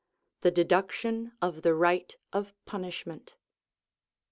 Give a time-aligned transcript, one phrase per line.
[0.39, 3.35] The deduction of the right of punishment.